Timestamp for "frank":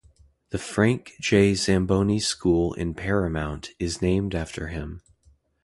0.57-1.13